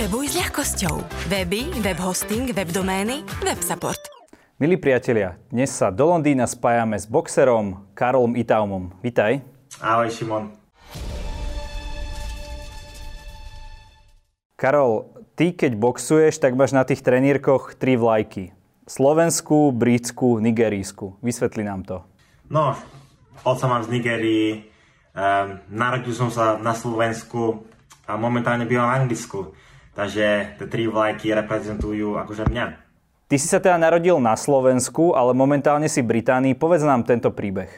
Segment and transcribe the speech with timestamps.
[0.00, 1.28] Webuj s ľahkosťou.
[1.28, 4.00] Weby, web hosting, web domény, web support.
[4.56, 8.96] Milí priatelia, dnes sa do Londýna spájame s boxerom Karolom Itaumom.
[9.04, 9.44] Vítaj.
[9.76, 10.56] Ahoj Šimon.
[14.56, 15.04] Karol,
[15.36, 18.56] ty keď boxuješ, tak máš na tých trenírkoch tri vlajky.
[18.88, 21.20] Slovenskú, britskú, nigerijskú.
[21.20, 22.00] Vysvetli nám to.
[22.48, 22.72] No,
[23.44, 24.64] otca mám z Nigerii,
[25.12, 27.68] um, narodil som sa na Slovensku
[28.08, 29.52] a momentálne bývam v Anglicku.
[29.94, 32.66] Takže tie tri vlajky reprezentujú akože mňa.
[33.30, 36.58] Ty si sa teda narodil na Slovensku, ale momentálne si v Británii.
[36.58, 37.70] Povedz nám tento príbeh.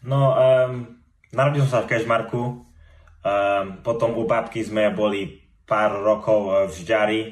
[0.00, 0.96] No, um,
[1.32, 7.22] narodil som sa v Kešmarku, um, potom u babky sme boli pár rokov v Žďari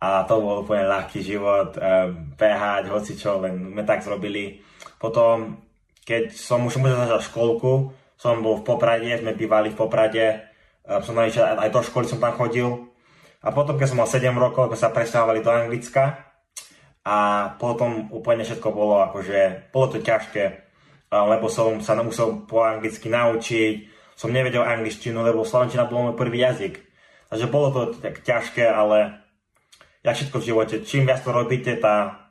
[0.00, 4.60] a to bol úplne ľahký život, um, behať, hocičo, len sme tak zrobili.
[5.00, 5.64] Potom,
[6.04, 10.48] keď som už možno začal školku, som bol v Poprade, sme bývali v Poprade,
[10.84, 12.91] um, som aj, aj do školy som tam chodil,
[13.42, 16.30] a potom, keď som mal 7 rokov, sme sa presťahovali do Anglicka
[17.02, 17.16] a
[17.58, 20.62] potom úplne všetko bolo akože, bolo to ťažké,
[21.10, 23.74] lebo som sa musel po anglicky naučiť,
[24.14, 26.78] som nevedel angličtinu, lebo slovenčina bol môj prvý jazyk.
[27.32, 29.18] Takže bolo to tak ťažké, ale
[30.06, 32.30] ja všetko v živote, čím viac to robíte, tá,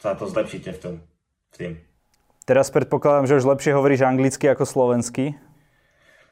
[0.00, 0.94] sa to zlepšíte v tom.
[1.52, 1.72] V tým.
[2.48, 5.36] Teraz predpokladám, že už lepšie hovoríš anglicky ako slovensky.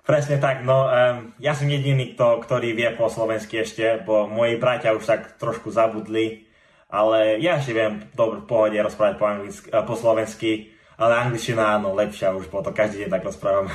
[0.06, 4.54] Presne tak, no um, ja som jediný, kto, ktorý vie po slovensky ešte, bo moji
[4.54, 6.46] bratia už tak trošku zabudli,
[6.86, 10.50] ale ja ešte viem dobre v pohode rozprávať po, anglicky, eh, po slovensky,
[10.94, 13.66] ale angličtina áno, lepšia už, po to každý deň tak rozprávam.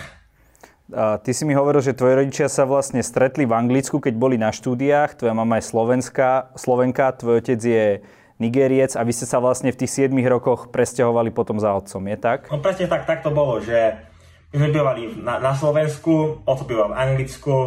[0.95, 4.39] A ty si mi hovoril, že tvoji rodičia sa vlastne stretli v Anglicku, keď boli
[4.39, 7.99] na štúdiách, tvoja mama je Slovenská, Slovenka, tvoj otec je
[8.39, 12.17] Nigeriec a vy ste sa vlastne v tých 7 rokoch presťahovali potom za otcom, je
[12.19, 12.47] tak?
[12.47, 14.10] No presne tak, tak to bolo, že
[14.51, 17.57] sme bývali na, na Slovensku, oco býval v Anglicku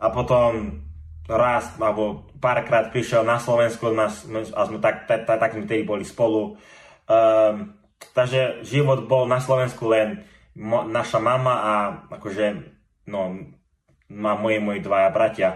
[0.00, 0.80] a potom
[1.28, 5.84] raz alebo párkrát prišiel na Slovensku nás, a sme tak, tak, tak, tak sme tedy
[5.84, 6.56] boli spolu.
[7.06, 7.76] Um,
[8.16, 10.24] takže život bol na Slovensku len
[10.56, 11.72] mo, naša mama a
[12.10, 12.46] akože
[13.12, 13.52] no,
[14.10, 15.50] má moje moji dvaja bratia.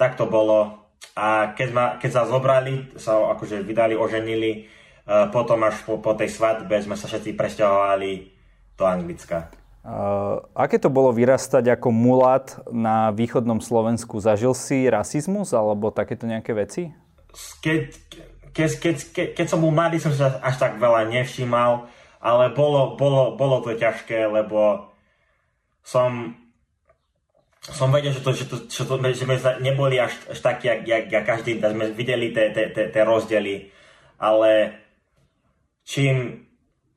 [0.00, 0.88] Tak to bolo.
[1.16, 4.64] A keď, ma, keď sa zobrali, sa akože vydali, oženili,
[5.04, 8.12] uh, potom až po, po tej svadbe sme sa všetci presťahovali
[8.76, 9.65] do Anglicka.
[9.86, 14.18] Uh, aké to bolo vyrastať ako mulat na východnom Slovensku?
[14.18, 16.90] Zažil si rasizmus alebo takéto nejaké veci?
[17.62, 17.94] Keď,
[18.50, 21.86] keď, keď, keď, keď som bol mladý, som sa až tak veľa nevšímal,
[22.18, 24.90] ale bolo, bolo, bolo to ťažké, lebo
[25.86, 26.34] som,
[27.62, 30.82] som vedel, že, to, že, to, že, to, že sme neboli až, až takí, jak,
[30.82, 32.34] jak, jak každý, sme videli
[32.74, 33.70] tie rozdiely,
[34.18, 34.82] ale
[35.86, 36.45] čím,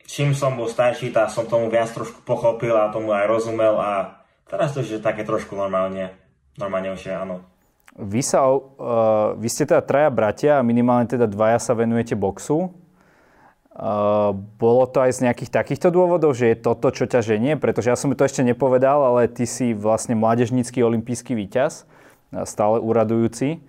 [0.09, 4.25] čím som bol starší, tak som tomu viac trošku pochopil a tomu aj rozumel a
[4.49, 6.09] teraz to je také trošku normálne,
[6.57, 7.45] normálnejšie, áno.
[7.93, 12.73] Vy, sa, uh, vy ste teda traja bratia a minimálne teda dvaja sa venujete boxu.
[13.79, 17.53] Uh, bolo to aj z nejakých takýchto dôvodov, že je toto, čo ťa ženie?
[17.59, 21.85] Pretože ja som to ešte nepovedal, ale ty si vlastne mládežnícky olimpijský víťaz,
[22.49, 23.61] stále uradujúci.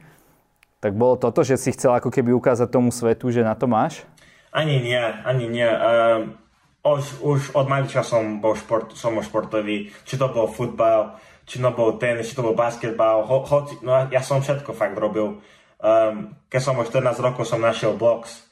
[0.81, 4.03] Tak bolo toto, že si chcel ako keby ukázať tomu svetu, že na to máš?
[4.51, 5.67] Ani nie, ani nie.
[5.67, 6.35] Um,
[6.83, 11.71] už, už od malička som bol, šport, som športový, či to bol futbal, či to
[11.71, 15.39] bol tenis, či to bol basketbal, ho, ho, no ja som všetko fakt robil.
[15.81, 18.45] Um, keď som bol 14 rokov, som našiel box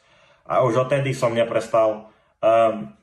[0.48, 2.08] a už odtedy som neprestal.
[2.40, 2.94] Um,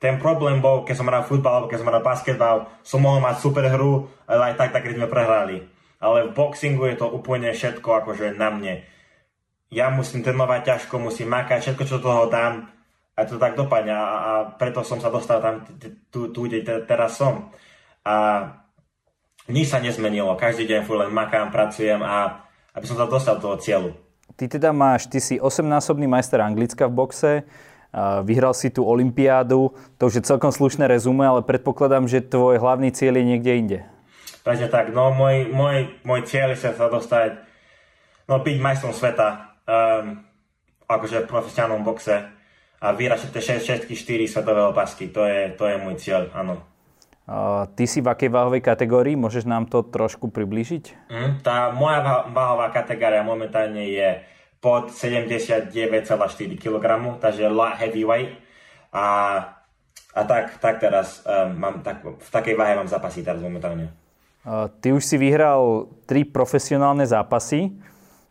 [0.00, 3.68] ten problém bol, keď som hral futbal keď som hral basketbal, som mohol mať super
[3.68, 5.68] hru, ale aj tak, tak sme prehrali.
[6.00, 8.74] Ale v boxingu je to úplne všetko akože na mne
[9.70, 12.66] ja musím trénovať ťažko, musím makať, všetko, čo toho dám,
[13.14, 13.94] a to tak dopadne.
[13.94, 15.62] A, a preto som sa dostal tam,
[16.10, 17.54] tu, tu kde teraz som.
[18.02, 18.48] A
[19.46, 20.38] nič sa nezmenilo.
[20.38, 23.90] Každý deň furt len makám, pracujem a aby som sa dostal do toho cieľu.
[24.38, 27.32] Ty teda máš, ty si 8-násobný majster Anglicka v boxe,
[28.22, 32.94] vyhral si tú olympiádu, to už je celkom slušné rezume, ale predpokladám, že tvoj hlavný
[32.94, 33.78] cieľ je niekde inde.
[34.46, 37.42] Presne tak, no môj, môj, môj cieľ je sa dostať,
[38.30, 40.26] no byť majstrom sveta, um,
[40.90, 42.26] akože v profesionálnom boxe
[42.80, 45.12] a vyhrať všetky 4 svetové opasky.
[45.14, 46.58] To je, to je môj cieľ, áno.
[47.30, 49.14] Uh, ty si v akej váhovej kategórii?
[49.14, 51.06] Môžeš nám to trošku približiť?
[51.06, 54.18] Mm, tá moja váhová kategória momentálne je
[54.58, 55.70] pod 79,4
[56.58, 56.84] kg,
[57.22, 58.34] takže light heavyweight.
[58.90, 59.06] A,
[60.10, 63.94] a tak, tak teraz um, mám, tak, v takej váhe mám zápasy teraz momentálne.
[64.42, 67.70] Uh, ty už si vyhral tri profesionálne zápasy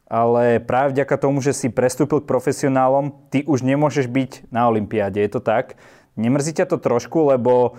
[0.09, 5.21] ale práve vďaka tomu, že si prestúpil k profesionálom, ty už nemôžeš byť na Olympiáde,
[5.21, 5.77] je to tak?
[6.17, 7.77] Nemrzí ťa to trošku, lebo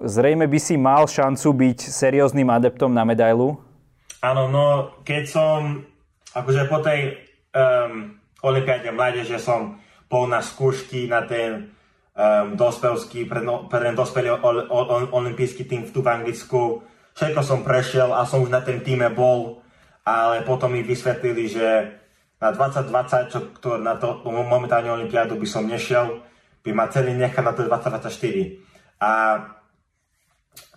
[0.00, 3.60] zrejme by si mal šancu byť serióznym adeptom na medailu?
[4.24, 5.84] Áno, no keď som,
[6.32, 7.20] akože po tej
[7.52, 9.76] um, olimpiáde mládeže som
[10.08, 11.70] bol na skúšky na ten
[12.16, 14.40] um, dospelský, no, pre ten dospelý
[15.12, 16.82] olimpijský tým tu v Anglicku.
[17.14, 19.60] Všetko som prešiel a som už na ten týme bol,
[20.04, 21.66] ale potom mi vysvetlili, že
[22.40, 26.24] na 2020, čo, to, na to momentálne olimpiádu by som nešiel,
[26.64, 29.00] by ma celý nechal na to 2024.
[29.00, 29.10] A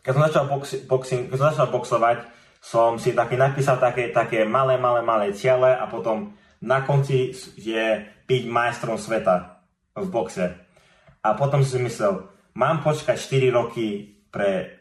[0.04, 2.18] keď som začal, boxi, boxing, keď som začal boxovať,
[2.64, 8.08] som si taký napísal také, také malé, malé, malé ciele a potom na konci je
[8.28, 9.60] byť majstrom sveta
[9.96, 10.48] v boxe.
[11.24, 14.80] A potom si myslel, mám počkať 4 roky pre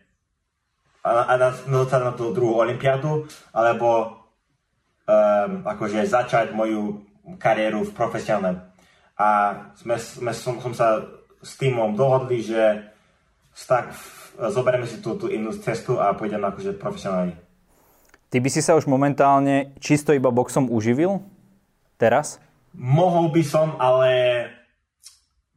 [1.03, 4.22] a, a na, na, na tú druhú olimpiádu, alebo
[5.07, 7.03] um, akože začať moju
[7.39, 8.59] kariéru v profesionálnom.
[9.19, 9.29] A
[9.79, 11.05] sme, sme, som, som sa
[11.43, 12.91] s týmom dohodli, že
[13.69, 13.93] tak,
[14.39, 17.37] zoberieme si tú, tú inú cestu a pôjdeme akože profesionálne.
[18.33, 21.21] Ty by si sa už momentálne čisto iba boxom uživil?
[22.01, 22.41] Teraz?
[22.73, 24.09] Mohol by som, ale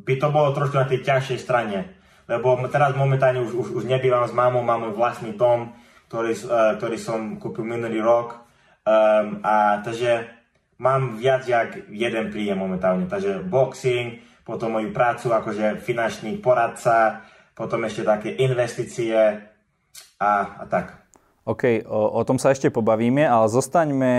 [0.04, 1.96] by to bolo trošku na tej ťažšej strane.
[2.28, 5.72] Lebo teraz momentálne už, už, už nebývam s mamou, mám môj vlastný dom,
[6.12, 8.44] ktorý, uh, ktorý som kúpil minulý rok.
[8.86, 10.30] Um, a takže
[10.78, 13.10] mám viac jak jeden príjem momentálne.
[13.10, 17.26] Takže boxing, potom moju prácu akože finančný poradca,
[17.58, 19.42] potom ešte také investície
[20.22, 21.02] a, a tak.
[21.46, 24.14] OK, o, o tom sa ešte pobavíme, ale zostaňme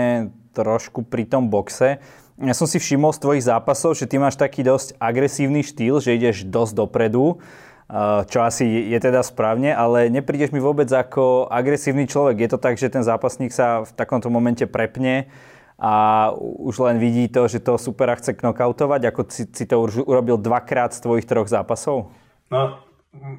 [0.55, 1.99] trošku pri tom boxe.
[2.37, 6.15] Ja som si všimol z tvojich zápasov, že ty máš taký dosť agresívny štýl, že
[6.15, 7.41] ideš dosť dopredu,
[8.27, 12.43] čo asi je teda správne, ale neprídeš mi vôbec ako agresívny človek.
[12.43, 15.31] Je to tak, že ten zápasník sa v takomto momente prepne
[15.79, 20.03] a už len vidí to, že toho supera chce knockoutovať, ako si, si to už
[20.03, 22.11] urobil dvakrát z tvojich troch zápasov?
[22.51, 22.83] No,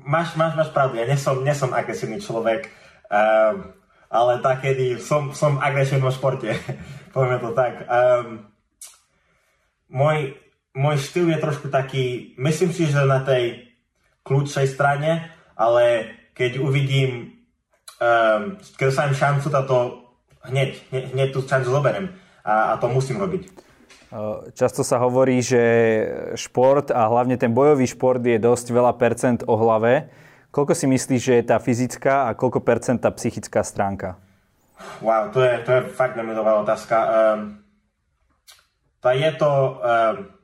[0.08, 2.72] máš, máš, máš pravdu, ja nesom, nesom agresívny človek.
[3.12, 3.76] Um,
[4.08, 6.50] ale takedy som, som agresívny v športe,
[7.12, 7.84] povieme to tak.
[7.84, 8.48] Um,
[9.92, 10.40] môj,
[10.72, 13.67] môj štýl je trošku taký, myslím si, že na tej
[14.28, 17.40] kľúčnej strane, ale keď uvidím,
[17.98, 19.78] um, keď dostanem šancu, to
[20.46, 22.12] hneď, hneď, hneď tú šancu zoberiem
[22.44, 23.48] a, a to musím robiť.
[24.56, 25.60] Často sa hovorí, že
[26.32, 30.08] šport a hlavne ten bojový šport je dosť veľa percent o hlave.
[30.48, 34.16] Koľko si myslíš, že je tá fyzická a koľko percent tá psychická stránka?
[35.04, 36.96] Wow, to je, to je fakt veľmi dobrá otázka.
[37.04, 37.60] Um,
[39.04, 39.50] tá je to...
[39.84, 40.37] Um,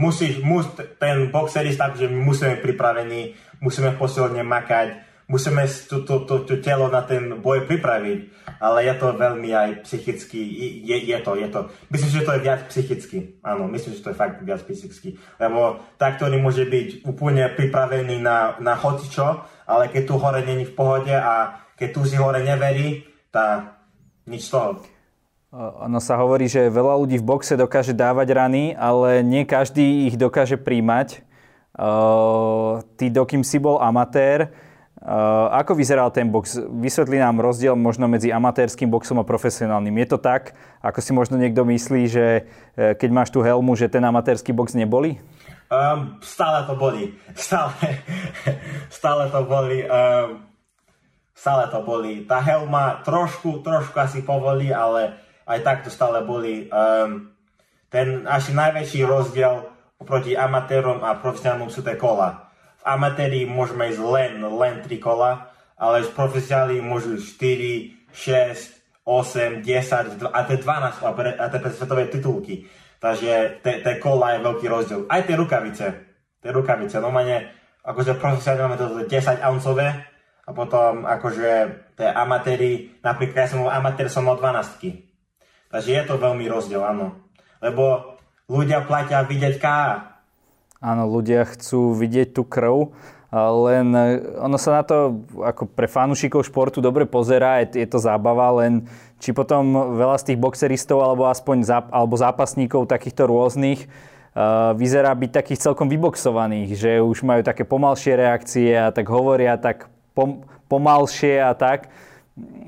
[0.00, 0.64] musíš, mus,
[0.96, 1.28] ten
[1.76, 4.88] tak, že my musíme pripravení, musíme posilne makať,
[5.28, 8.18] musíme to, to, to, to telo na ten boj pripraviť,
[8.58, 10.40] ale je to veľmi aj psychicky,
[10.88, 11.60] je, je to, je to.
[11.92, 15.84] Myslím, že to je viac psychicky, áno, myslím, že to je fakt viac psychicky, lebo
[16.00, 20.74] tak, ktorý môže byť úplne pripravený na, na hocičo, ale keď tu hore není v
[20.74, 23.78] pohode a keď tu si hore neverí, tá
[24.26, 24.82] nič z toho.
[25.50, 30.14] Ono sa hovorí, že veľa ľudí v boxe dokáže dávať rany, ale nie každý ich
[30.14, 31.26] dokáže príjmať.
[31.74, 34.54] Uh, ty, dokým si bol amatér,
[35.00, 36.60] Uh, ako vyzeral ten box?
[36.60, 39.96] Vysvetlí nám rozdiel možno medzi amatérským boxom a profesionálnym.
[40.04, 40.52] Je to tak,
[40.84, 44.76] ako si možno niekto myslí, že uh, keď máš tú helmu, že ten amatérsky box
[44.76, 45.16] neboli?
[45.72, 47.16] Um, stále to boli.
[47.32, 47.72] Stále,
[48.92, 49.88] stále to boli.
[49.88, 50.44] Um,
[51.32, 52.28] stále to boli.
[52.28, 55.16] Tá helma trošku, trošku asi povolí, ale
[55.50, 56.70] aj tak to stále boli.
[56.70, 57.34] Um,
[57.90, 59.66] ten asi najväčší rozdiel
[59.98, 65.52] oproti amatérom a profesionálnom sú tie kola v amatéri môžeme ísť len, len 3 kola,
[65.76, 72.08] ale v profesionáli môžu 4, 6, 8, 10 a to je 12 a, pre svetové
[72.08, 72.64] titulky.
[73.00, 75.00] Takže tie kola je veľký rozdiel.
[75.08, 75.86] Aj tie rukavice.
[76.40, 77.00] Tie rukavice.
[77.00, 77.52] Normálne,
[77.84, 79.88] akože profesionálne máme to 10 ounceové
[80.44, 81.52] a potom akože
[81.96, 84.80] tie amatéri, napríklad ja som amatér, som mal 12
[85.70, 87.14] Takže je to veľmi rozdiel, áno.
[87.62, 88.16] Lebo
[88.50, 90.18] ľudia platia vidieť KA.
[90.82, 92.90] Áno, ľudia chcú vidieť tú krv,
[93.30, 98.02] len e, ono sa na to ako pre fanúšikov športu dobre pozerá, je, je to
[98.02, 98.90] zábava, len
[99.22, 105.14] či potom veľa z tých boxeristov alebo aspoň záp, alebo zápasníkov takýchto rôznych uh, vyzerá
[105.14, 110.42] byť takých celkom vyboxovaných, že už majú také pomalšie reakcie a tak hovoria tak pom,
[110.66, 111.86] pomalšie a tak.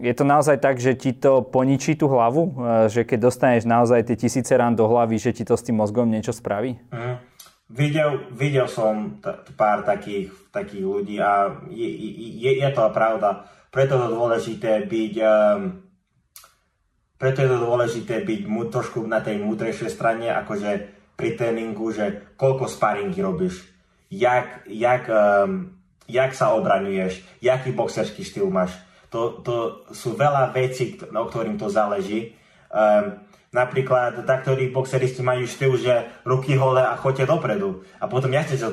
[0.02, 2.42] Je to naozaj tak, že ti to poničí tú hlavu?
[2.42, 2.52] Uh,
[2.90, 6.10] že keď dostaneš naozaj tie tisíce rán do hlavy, že ti to s tým mozgom
[6.10, 6.78] niečo spraví?
[6.90, 7.16] Mm.
[7.72, 11.88] Videl, videl som t- pár takých, takých ľudí a je,
[12.36, 13.48] je, je to pravda.
[13.72, 15.80] Preto je to dôležité byť um,
[17.22, 22.34] preto je to dôležité byť mu, trošku na tej múdrejšej strane, akože pri tréningu, že
[22.34, 23.62] koľko sparingy robíš,
[24.10, 25.70] jak, jak, um,
[26.10, 28.74] jak sa obraňuješ, jaký boxerský štýl máš.
[29.12, 29.54] To, to
[29.92, 32.32] sú veľa vecí, o ktorým to záleží.
[32.72, 33.20] Um,
[33.52, 37.84] napríklad taktorí boxeristi majú štýl, že ruky hole a chodte dopredu.
[38.00, 38.72] A potom jasne, že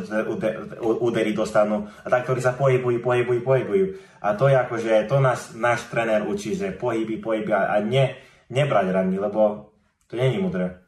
[0.79, 1.91] údery dostanú.
[2.01, 3.85] A taktorí sa pohybujú, pohybujú, pohybujú.
[4.23, 8.15] A to je akože, to nás náš tréner učí, že pohyby, pohyby a, a ne,
[8.47, 9.75] nebrať rany, lebo
[10.07, 10.79] to není mudré.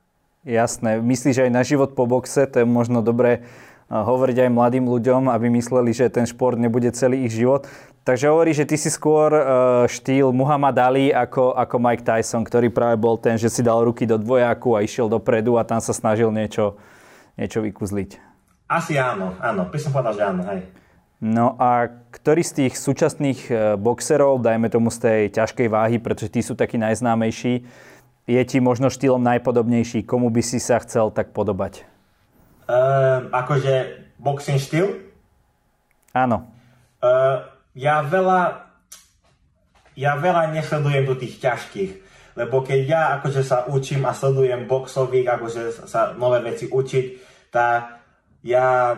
[0.47, 1.03] Jasné.
[1.03, 3.45] Myslíš, aj na život po boxe, to je možno dobré
[3.91, 7.67] hovoriť aj mladým ľuďom, aby mysleli, že ten šport nebude celý ich život.
[8.01, 9.43] Takže hovorí, že ty si skôr uh,
[9.85, 14.09] štýl Muhammad Ali ako, ako Mike Tyson, ktorý práve bol ten, že si dal ruky
[14.09, 16.81] do dvojaku a išiel dopredu a tam sa snažil niečo,
[17.37, 18.17] niečo vykuzliť.
[18.65, 19.69] Asi áno, áno.
[19.69, 20.65] By som povedal, že áno, hej.
[21.21, 26.33] No a ktorý z tých súčasných e, boxerov, dajme tomu z tej ťažkej váhy, pretože
[26.33, 27.61] tí sú takí najznámejší,
[28.25, 30.01] je ti možno štýlom najpodobnejší?
[30.01, 31.85] Komu by si sa chcel tak podobať?
[32.65, 34.97] Uh, akože boxing štýl?
[36.17, 36.49] Áno.
[37.03, 38.67] Uh, ja veľa,
[39.95, 41.91] ja veľa nesledujem do tých ťažkých,
[42.35, 47.05] lebo keď ja akože sa učím a sledujem boxových, akože sa nové veci učiť,
[47.51, 47.99] tak
[48.43, 48.95] ja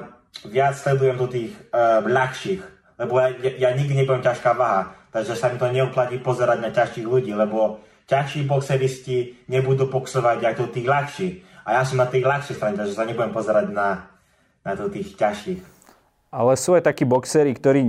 [0.50, 2.62] viac sledujem do tých uh, ľahších,
[2.98, 7.06] lebo ja, ja, nikdy nebudem ťažká váha, takže sa mi to neuplatí pozerať na ťažších
[7.06, 11.34] ľudí, lebo ťažší boxeristi nebudú boxovať ako tých ľahších.
[11.64, 14.12] A ja som na tých ľahších strane, takže sa nebudem pozerať na,
[14.62, 15.73] na to tých ťažších.
[16.34, 17.86] Ale sú aj takí boxery, ktorí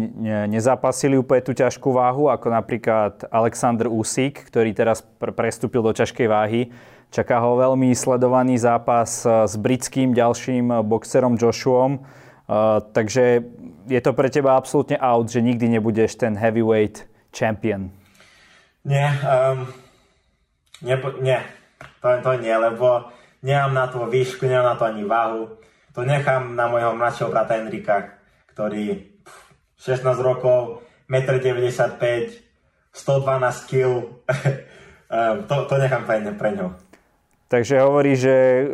[0.52, 6.28] nezápasili úplne tú ťažkú váhu, ako napríklad Alexander Usyk, ktorý teraz pr- prestúpil do ťažkej
[6.28, 6.68] váhy.
[7.08, 12.04] Čaká ho veľmi sledovaný zápas e, s britským ďalším boxerom Joshuom.
[12.44, 13.40] Uh, takže
[13.88, 17.88] je to pre teba absolútne out, že nikdy nebudeš ten heavyweight champion.
[18.84, 19.64] Nie, um,
[20.84, 20.92] nie,
[21.24, 21.40] nie.
[22.04, 23.08] To, to nie, lebo
[23.40, 25.56] nemám na to výšku, nemám na to ani váhu.
[25.96, 28.12] To nechám na môjho mladšieho brata Enrika,
[28.54, 29.02] ktorý
[29.82, 32.30] 16 rokov, 1,95 m,
[32.94, 34.06] 112 kg,
[35.50, 36.78] to, to nechám pre, pre ňo.
[37.50, 38.66] Takže hovorí, že,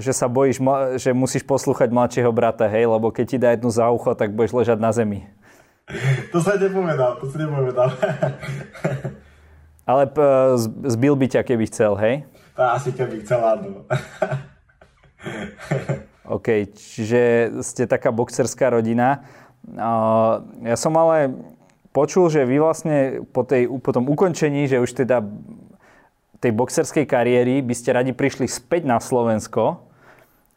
[0.00, 0.58] že sa bojíš,
[0.98, 4.56] že musíš poslúchať mladšieho brata, hej, lebo keď ti dá jednu za ucho, tak budeš
[4.56, 5.28] ležať na zemi.
[6.34, 7.94] To sa nepovedal, to sa nepovedal.
[9.90, 10.02] Ale
[10.90, 12.26] zbil by ťa, keby chcel, hej?
[12.58, 13.86] Asi keby chcel, áno.
[16.26, 17.22] OK, čiže
[17.62, 19.22] ste taká boxerská rodina.
[20.62, 21.34] Ja som ale
[21.94, 25.22] počul, že vy vlastne po, tej, po tom ukončení, že už teda
[26.42, 29.80] tej boxerskej kariéry by ste radi prišli späť na Slovensko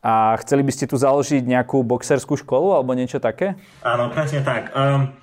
[0.03, 3.55] a chceli by ste tu založiť nejakú boxerskú školu alebo niečo také?
[3.83, 4.75] Áno, presne tak.
[4.75, 5.15] Um,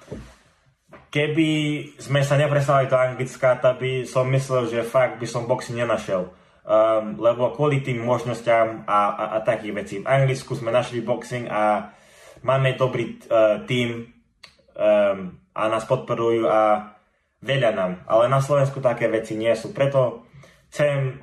[1.12, 1.48] keby
[2.00, 6.32] sme sa neprestali do Anglicka, tak by som myslel, že fakt by som boxy nenašiel
[6.66, 9.94] um, lebo kvôli tým možnosťam a, a, a takých vecí.
[10.02, 11.94] V Anglicku sme našli boxing a
[12.42, 14.10] máme dobrý uh, tým
[14.74, 15.18] um,
[15.56, 16.92] a nás podporujú a
[17.40, 17.92] veľa nám.
[18.10, 19.70] Ale na Slovensku také veci nie sú.
[19.70, 20.26] Preto
[20.68, 21.22] chcem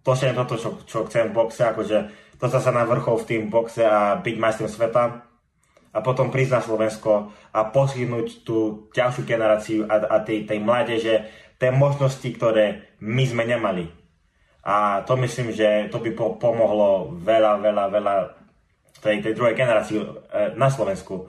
[0.00, 1.98] dosiahnuť toto, čo, čo chcem v boxe, akože
[2.40, 5.28] dostať sa na vrchol v tým boxe a byť majstrom sveta
[5.90, 7.12] a potom prísť na Slovensko
[7.52, 11.14] a poskytnúť tú ďalšiu generáciu a, a tej, tej mládeže
[11.60, 13.99] tie možnosti, ktoré my sme nemali.
[14.64, 18.14] A to myslím, že to by po- pomohlo veľa, veľa, veľa
[19.00, 20.06] tej, tej druhej generácii e,
[20.56, 21.14] na Slovensku.
[21.16, 21.24] E,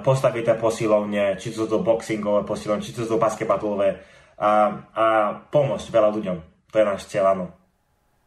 [0.00, 4.00] postaviť tie posilovne, či to sú boxingové posilovne, či to sú basketbalové
[4.40, 4.50] a,
[4.96, 5.04] a
[5.52, 6.38] pomôcť veľa ľuďom.
[6.72, 7.46] To je náš cieľ, áno.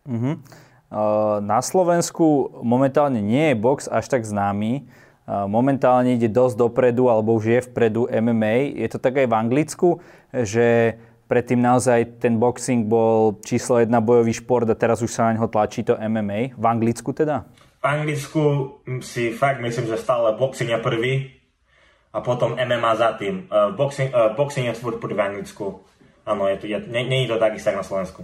[0.05, 0.37] Uh-huh.
[1.41, 4.85] Na Slovensku momentálne nie je box až tak známy.
[5.25, 8.77] Momentálne ide dosť dopredu, alebo už je vpredu MMA.
[8.77, 9.89] Je to tak aj v Anglicku,
[10.29, 15.41] že Predtým naozaj ten boxing bol číslo jedna bojový šport a teraz už sa na
[15.41, 16.53] neho tlačí to MMA.
[16.53, 17.49] V Anglicku teda?
[17.81, 18.41] V Anglicku
[19.01, 21.13] si fakt myslím, že stále boxing je prvý
[22.13, 23.49] a potom MMA za tým.
[23.49, 25.81] Uh, boxing, uh, boxing je furt prvý v Anglicku.
[26.29, 28.21] Áno, je to, je, nie, nie je to tak isté na Slovensku.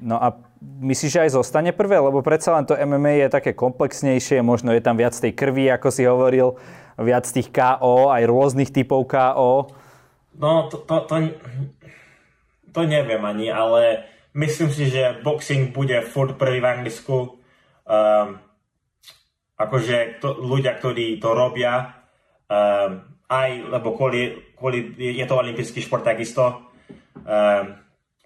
[0.00, 0.32] No a
[0.80, 2.00] myslíš, že aj zostane prvé?
[2.00, 5.88] Lebo predsa len to MMA je také komplexnejšie, možno je tam viac tej krvi, ako
[5.92, 6.56] si hovoril,
[6.96, 9.68] viac tých KO, aj rôznych typov KO.
[10.40, 11.14] No, to, to, to
[12.72, 17.16] to neviem ani, ale myslím si, že boxing bude furt prvý v Anglicku.
[17.84, 18.40] Um,
[19.60, 22.02] akože to, ľudia, ktorí to robia,
[22.48, 26.72] um, aj lebo kvôli, kvôli, je to olimpijský šport takisto.
[27.22, 27.76] Um,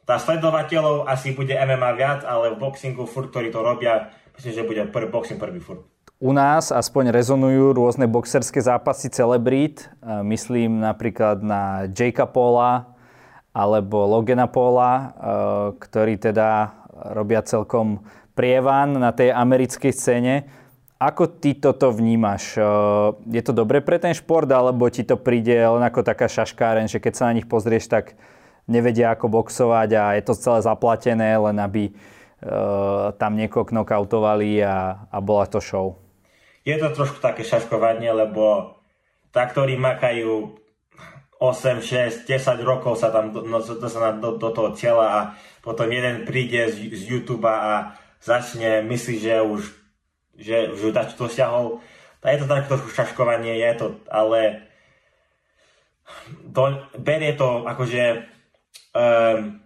[0.07, 4.69] tá sledovateľov asi bude MMA viac, ale v boxingu furt, ktorí to robia, myslím, že
[4.69, 5.83] bude prvý boxing prvý furt.
[6.17, 9.93] U nás aspoň rezonujú rôzne boxerské zápasy celebrít.
[10.25, 12.96] Myslím napríklad na Jakea Paula,
[13.56, 15.08] alebo Logena Paula, eh,
[15.80, 16.76] ktorí teda
[17.16, 18.04] robia celkom
[18.36, 20.34] prievan na tej americkej scéne.
[20.96, 22.60] Ako ty toto vnímaš?
[22.60, 22.64] Eh,
[23.32, 27.00] je to dobre pre ten šport, alebo ti to príde len ako taká šaškáren, že
[27.00, 28.12] keď sa na nich pozrieš, tak
[28.68, 35.06] nevedia ako boxovať a je to celé zaplatené, len aby uh, tam niekoho knockoutovali a,
[35.06, 36.02] a bola to show.
[36.66, 38.75] Je to trošku také šaškovanie, lebo
[39.30, 40.58] tak, ktorí makajú
[41.37, 45.21] 8, 6, 10 rokov sa tam no, dostane do, do toho tela a
[45.61, 47.93] potom jeden príde z, z YouTube a
[48.25, 49.62] začne myslieť, že už
[50.37, 51.81] že už to dosiahol.
[52.21, 54.69] Tak je to tak trošku šaškovanie, je to, ale
[56.52, 56.62] to,
[57.00, 58.25] berie to akože
[58.93, 59.61] um,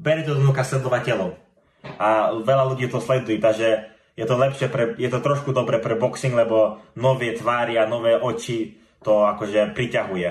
[0.00, 1.36] berie to do sledovateľov
[2.00, 5.98] a veľa ľudí to sleduje, takže je to lepšie pre, je to trošku dobre pre
[5.98, 10.30] boxing, lebo nové tvári a nové oči to akože priťahuje.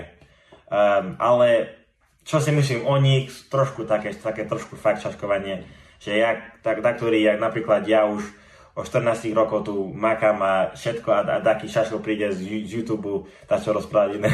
[0.73, 1.77] Um, ale
[2.25, 5.63] čo si myslím o nich, trošku také, také trošku fakt šaškovanie,
[6.01, 8.25] že ja, tak, tak ktorý, jak napríklad ja už
[8.73, 13.29] o 14 rokov tu makám a všetko a, a taký šaško príde z, z YouTube,
[13.45, 14.31] tá čo rozprávať iné.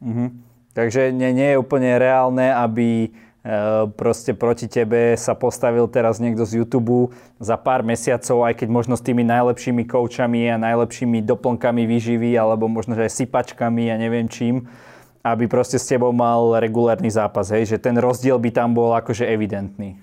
[0.00, 0.28] Mm-hmm.
[0.74, 3.12] Takže nie, nie je úplne reálne, aby
[3.96, 7.08] proste proti tebe sa postavil teraz niekto z YouTube
[7.40, 12.68] za pár mesiacov, aj keď možno s tými najlepšími koučami a najlepšími doplnkami výživy, alebo
[12.68, 14.68] možno že aj sypačkami a neviem čím,
[15.24, 17.64] aby proste s tebou mal regulárny zápas, hej?
[17.64, 19.96] že ten rozdiel by tam bol akože evidentný.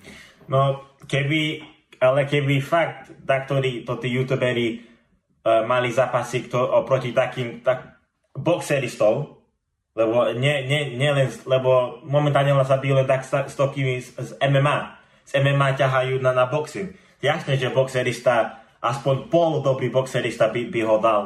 [0.50, 1.62] No, keby,
[2.02, 8.02] ale keby fakt taktori, to tí youtuberi uh, mali zápasy kto, oproti takým tak,
[8.34, 9.37] boxeristov,
[9.98, 14.30] lebo, nie, nie, nie len, lebo momentálne sa bijú len tak s tokými z, z
[14.46, 14.78] MMA.
[15.26, 16.94] Z MMA ťahajú na, na boxing.
[17.18, 21.22] Jasne, že boxerista, aspoň pol dobrý boxerista by, by ho dal.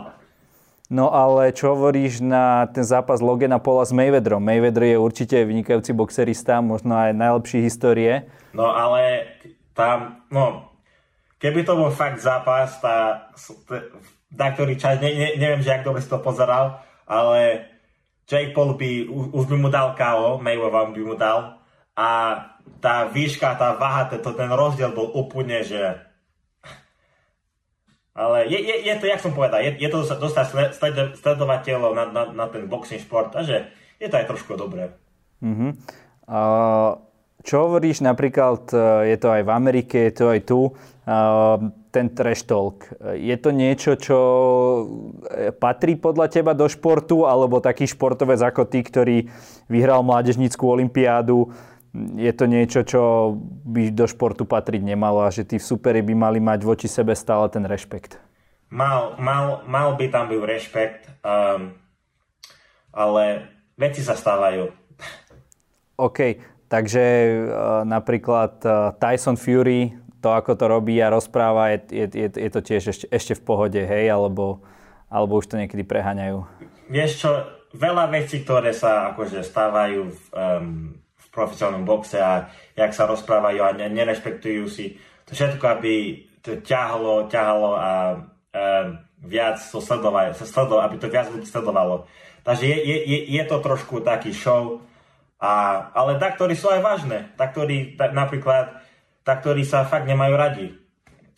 [0.92, 4.44] No ale čo hovoríš na ten zápas Logena Pola s Mayweatherom?
[4.44, 8.28] Mayweather je určite vynikajúci boxerista, možno aj najlepší histórie.
[8.52, 9.24] No ale
[9.72, 10.68] tam, no,
[11.40, 13.28] keby to bol fakt zápas, tá,
[14.36, 17.71] na ktorý čas, ne, ne, neviem, že ak dobre si to pozeral, ale
[18.32, 21.60] Jake Paul by, už by mu dal KO, Mayweather by mu dal
[22.00, 22.08] a
[22.80, 26.00] tá výška, tá váha, to, ten rozdiel bol úplne, že...
[28.16, 30.76] Ale je, je, je to, jak som povedal, je, je to dostať
[31.20, 33.68] sledovateľov na, na, na ten boxing šport, takže
[34.00, 34.96] je to aj trošku dobré.
[35.44, 35.76] Uh-huh.
[36.28, 37.00] Uh,
[37.42, 38.78] čo hovoríš napríklad, e,
[39.14, 40.62] je to aj v Amerike, je to aj tu,
[41.92, 42.88] ten trash talk.
[43.20, 44.20] Je to niečo, čo
[45.28, 49.28] e, patrí podľa teba do športu, alebo taký športovec ako ty, ktorý
[49.68, 51.52] vyhral mládežníckú olimpiádu,
[52.16, 53.36] je to niečo, čo
[53.68, 57.52] by do športu patriť nemalo a že tí superi by mali mať voči sebe stále
[57.52, 58.16] ten rešpekt?
[58.72, 61.76] Mal, mal, mal by tam byť rešpekt, um,
[62.96, 63.24] ale
[63.76, 64.72] veci sa stávajú.
[66.00, 66.40] OK,
[66.72, 72.50] takže uh, napríklad uh, Tyson Fury to, ako to robí a rozpráva, je, je, je
[72.54, 74.62] to tiež ešte, ešte v pohode, hej, alebo,
[75.10, 76.46] alebo už to niekedy preháňajú?
[76.88, 77.30] Vieš čo,
[77.74, 83.60] veľa vecí, ktoré sa akože stávajú v, um, v profesionálnom boxe a jak sa rozprávajú
[83.66, 85.94] a ne, nerešpektujú si, to všetko, aby
[86.46, 87.92] to ťahalo, ťahalo a
[88.54, 92.06] um, viac to sledovalo, sledovalo, aby to viac ľudí sledovalo.
[92.42, 94.82] Takže je, je, je to trošku taký show,
[95.42, 97.34] a, ale tak, ktorí sú aj vážne.
[97.34, 98.81] Tak, ktorí napríklad
[99.22, 100.68] tak ktorí sa fakt nemajú radi.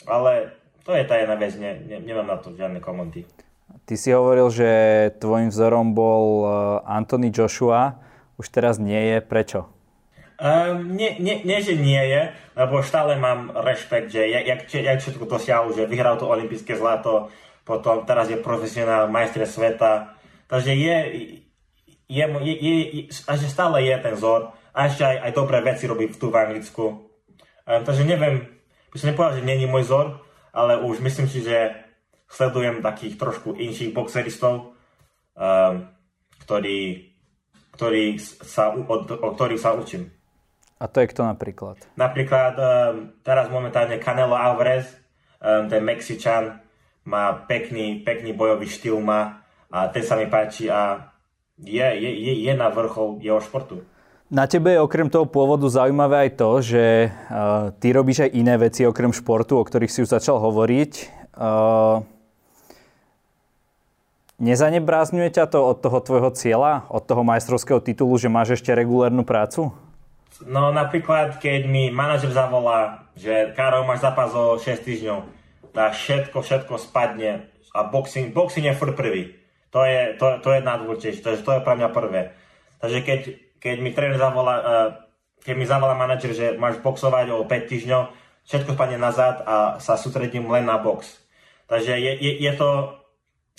[0.08, 3.24] Ale to je tá jedna vec, ne, ne, nemám na to žiadne komenty.
[3.84, 4.70] Ty si hovoril, že
[5.20, 6.52] tvojim vzorom bol eh,
[6.88, 8.00] Anthony Joshua,
[8.40, 9.18] už teraz nie je.
[9.24, 9.72] Prečo?
[10.44, 15.00] Um, nie, nie, nie, že nie je, lebo stále mám rešpekt, že jak, jak, jak
[15.00, 17.32] všetko dosiahol, že vyhral to olympijské zlato,
[17.64, 20.20] potom teraz je profesionál majster sveta.
[20.52, 20.98] Takže je,
[22.12, 25.88] je, je, je, je, že stále je ten vzor a ešte aj, aj dobré veci
[25.88, 27.13] robí tu v Anglicku.
[27.64, 28.44] Takže neviem,
[28.92, 30.08] by som nepovedal, že není môj vzor,
[30.52, 31.74] ale už myslím si, že
[32.28, 34.76] sledujem takých trošku inších boxeristov,
[36.44, 36.80] ktorí,
[37.74, 40.12] ktorí sa, od, od ktorých sa učím.
[40.82, 41.80] A to je kto napríklad?
[41.96, 42.54] Napríklad
[43.24, 44.92] teraz momentálne Canelo Alvarez,
[45.40, 46.60] ten Mexičan,
[47.04, 51.12] má pekný, pekný bojový štýl má a ten sa mi páči a
[51.60, 53.84] je, je, je, je na vrchol jeho športu.
[54.34, 58.58] Na tebe je okrem toho pôvodu zaujímavé aj to, že uh, ty robíš aj iné
[58.58, 60.92] veci okrem športu, o ktorých si už začal hovoriť.
[61.38, 62.02] Uh,
[64.42, 69.22] nezanebrázňuje ťa to od toho tvojho cieľa, od toho majstrovského titulu, že máš ešte regulárnu
[69.22, 69.70] prácu?
[70.50, 75.30] No napríklad, keď mi manažer zavolá, že Karol, máš zápas o 6 týždňov,
[75.78, 79.38] tak všetko, všetko spadne a boxing, boxing je furt prvý.
[79.78, 82.34] To je, to, to je najdôležitejšie, to, to je pre mňa prvé.
[82.82, 83.20] Takže keď
[83.64, 84.90] keď mi tréner zavolá, uh,
[85.48, 88.02] keď mi zavolá manažer, že máš boxovať o 5 týždňov,
[88.44, 91.24] všetko spadne nazad a sa sústredím len na box.
[91.72, 93.00] Takže je, je, je to,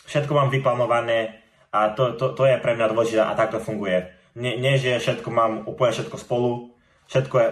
[0.04, 1.40] všetko mám vyplánované
[1.74, 4.06] A to, to, to je pre mňa dôležité a tak to funguje.
[4.38, 6.70] Nie, nie, že všetko mám úplne všetko spolu,
[7.10, 7.48] všetko, je,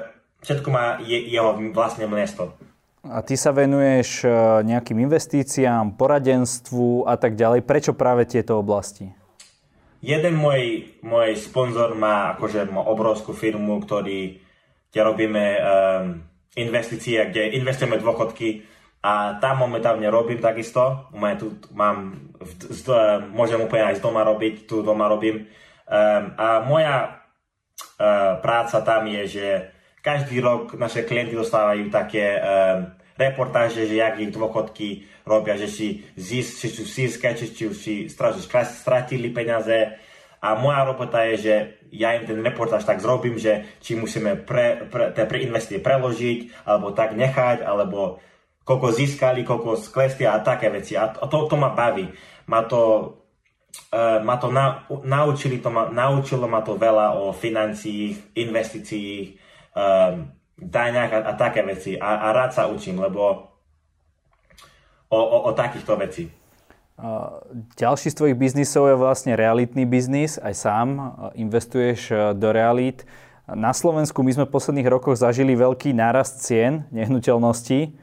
[0.46, 2.54] všetko má je, jeho vlastné miesto.
[3.02, 4.30] A ty sa venuješ e,
[4.62, 7.66] nejakým investíciám, poradenstvu a tak ďalej.
[7.66, 9.10] Prečo práve tieto oblasti?
[10.02, 14.42] Jeden môj, môj sponzor má akože obrovskú firmu, ktorý,
[14.90, 15.62] kde robíme um,
[16.58, 18.66] investície, kde investujeme dôchodky
[19.02, 21.06] a tam momentálne robím takisto.
[21.14, 22.18] Mám, tu, mám
[22.66, 22.82] z,
[23.30, 25.46] môžem úplne aj z doma robiť, tu doma robím.
[25.86, 29.46] Um, a moja uh, práca tam je, že
[30.02, 36.02] každý rok naše klienti dostávajú také um, reportáže, že jak ich dôchodky robia, že si,
[36.18, 39.98] zís, či sú získať, či, či, či stratili peniaze.
[40.42, 41.54] A moja robota je, že
[41.94, 46.90] ja im ten reportáž tak zrobím, že či musíme pre, pre, pre investície preložiť, alebo
[46.90, 48.18] tak nechať, alebo
[48.66, 50.98] koľko získali, koľko sklesli a také veci.
[50.98, 52.10] A to, to ma baví.
[52.50, 52.82] Ma to,
[53.94, 59.26] uh, ma to na, naučili to ma, naučilo ma to veľa o financiích, investíciách,
[59.78, 61.98] um, daňach a, a také veci.
[61.98, 63.50] A, a rád sa učím, lebo
[65.10, 66.30] o, o, o takýchto veci.
[67.74, 70.38] Ďalší z tvojich biznisov je vlastne realitný biznis.
[70.38, 73.02] Aj sám investuješ do realít.
[73.50, 77.98] Na Slovensku my sme v posledných rokoch zažili veľký nárast cien nehnuteľností.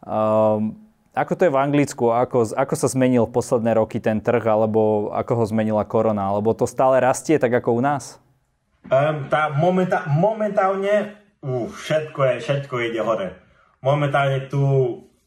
[0.00, 0.80] Um,
[1.12, 2.08] ako to je v Anglicku?
[2.08, 4.40] Ako, ako sa zmenil v posledné roky ten trh?
[4.48, 6.32] Alebo ako ho zmenila korona?
[6.32, 8.16] Alebo to stále rastie tak ako u nás?
[8.88, 13.34] Um, tá momentá- momentálne uh, všetko, je, všetko ide hore.
[13.84, 14.62] Momentálne tu,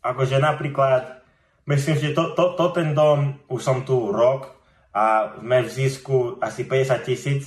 [0.04, 1.24] akože napríklad,
[1.68, 4.52] myslím, že to, to, to ten dom, už som tu rok
[4.92, 7.44] a sme v zisku asi 50 tisíc.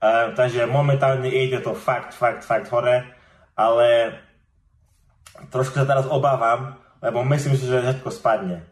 [0.00, 3.04] Um, takže momentálne ide to fakt, fakt, fakt hore.
[3.58, 4.16] Ale
[5.52, 8.64] trošku sa teraz obávam, lebo myslím si, že všetko spadne.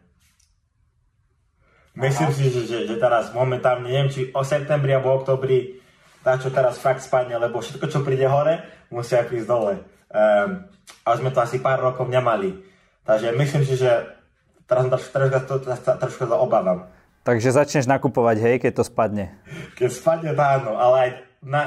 [1.99, 2.37] Myslím Aha.
[2.39, 5.83] si, že, že, že teraz momentálne, neviem, či o septembri alebo oktobri
[6.23, 9.75] tá, čo teraz fakt spadne, lebo všetko, čo príde hore, musia prísť dole.
[10.09, 10.67] Um,
[11.05, 12.57] a sme to asi pár rokov nemali.
[13.05, 14.19] Takže myslím si, že
[14.69, 16.89] teraz trošku, trošku, trošku, trošku to obávam.
[17.25, 19.37] Takže začneš nakupovať, hej, keď to spadne.
[19.77, 21.11] Keď spadne, to áno, ale aj
[21.45, 21.63] na,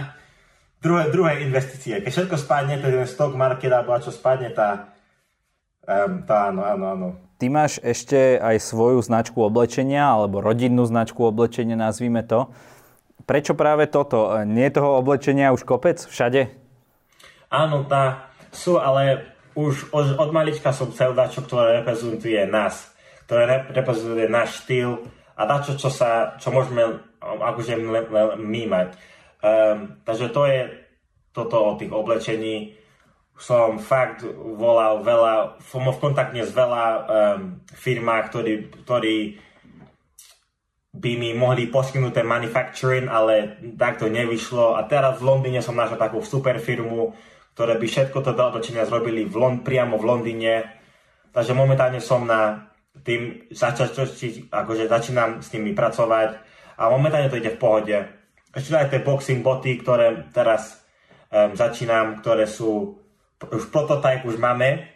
[0.81, 2.01] druhé, druhé investície.
[2.01, 4.89] Keď všetko spadne, ten stock market alebo čo spadne, tá,
[5.85, 7.07] um, tá áno, áno, áno.
[7.37, 12.53] Ty máš ešte aj svoju značku oblečenia, alebo rodinnú značku oblečenia, nazvime to.
[13.25, 14.31] Prečo práve toto?
[14.43, 16.51] Nie je toho oblečenia už kopec všade?
[17.51, 22.91] Áno, tá sú, ale už od, od malička som chcel dať, ktoré reprezentuje nás,
[23.27, 25.03] ktoré reprezentuje náš štýl
[25.36, 27.75] a dačo, čo, sa, čo môžeme akože
[28.39, 28.89] my mať.
[29.41, 30.60] Um, takže to je
[31.34, 32.77] toto o tých oblečení.
[33.41, 37.03] Som fakt volal veľa, som v kontakte s veľa um,
[37.73, 38.53] firmách, ktorí,
[38.86, 39.17] ktorí
[40.91, 44.75] by mi mohli poskytnúť ten manufacturing, ale tak to nevyšlo.
[44.75, 47.15] A teraz v Londýne som našiel takú super firmu,
[47.56, 50.54] ktoré by všetko toto oblečenia zrobili v Lond- priamo v Londýne.
[51.32, 52.71] Takže momentálne som na
[53.08, 53.47] tým,
[54.51, 56.43] akože začínam s nimi pracovať
[56.75, 57.97] a momentálne to ide v pohode
[58.51, 60.84] ešte aj tie boxing boty, ktoré teraz
[61.32, 62.99] um, začínam, ktoré sú,
[63.39, 64.91] už prototyp už máme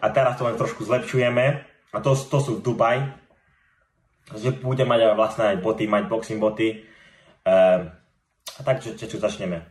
[0.00, 1.44] a teraz to len trošku zlepšujeme
[1.92, 2.96] a to, to sú v Dubaj.
[4.30, 6.84] Takže budem mať aj vlastné boty, mať boxing boty.
[7.44, 7.92] Um,
[8.54, 9.64] a tak, čo, čo, čo začneme.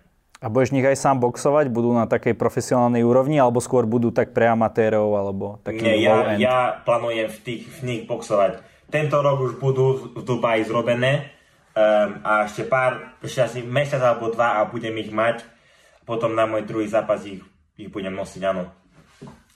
[0.43, 1.71] A budeš nich aj sám boxovať?
[1.71, 6.35] Budú na takej profesionálnej úrovni, alebo skôr budú tak pre amatérov, alebo taký Nie, ja,
[6.35, 8.59] ja plánujem v, tých, v nich boxovať.
[8.91, 11.33] Tento rok už budú v Dubaji zrobené,
[11.73, 15.41] Um, a ešte pár, ešte asi mesiac alebo dva a budem ich mať.
[16.05, 17.41] Potom na môj druhý zápas ich,
[17.73, 18.69] ich budem nosiť, áno.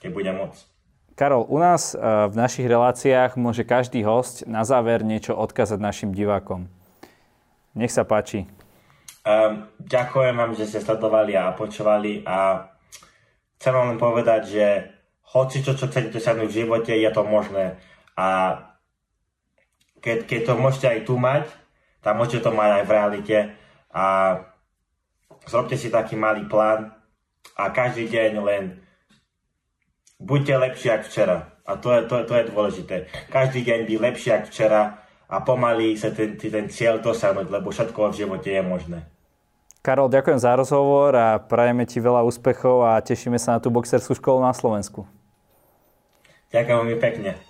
[0.02, 0.58] Keď budem môcť.
[1.18, 6.14] Karol, u nás uh, v našich reláciách môže každý host na záver niečo odkázať našim
[6.14, 6.70] divákom.
[7.74, 8.46] Nech sa páči.
[9.26, 12.70] Um, ďakujem vám, že ste sledovali a počúvali a
[13.58, 14.66] chcem vám len povedať, že
[15.34, 17.82] hoci čo, čo chcete dosiahnuť v živote, je to možné.
[18.14, 18.62] A
[19.98, 21.50] keď, keď to môžete aj tu mať,
[21.98, 23.38] tak môžete to mať aj v realite
[23.90, 24.04] a
[25.50, 26.94] zrobte si taký malý plán
[27.58, 28.86] a každý deň len
[30.18, 31.36] buďte lepší ako včera.
[31.68, 32.96] A to je, to, to je dôležité.
[33.28, 34.80] Každý deň by lepší ako včera
[35.28, 38.98] a pomaly sa ten, ten cieľ dosiahnuť, lebo všetko v živote je možné.
[39.84, 44.16] Karol, ďakujem za rozhovor a prajeme ti veľa úspechov a tešíme sa na tú boxerskú
[44.16, 45.06] školu na Slovensku.
[46.50, 47.47] Ďakujem veľmi pekne.